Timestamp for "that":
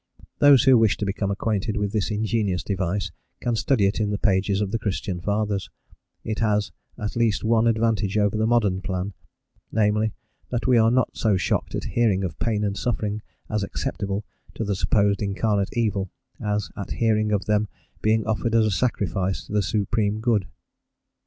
10.49-10.65